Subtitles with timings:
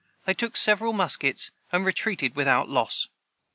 [0.25, 3.07] They took several muskets, and retreated without loss.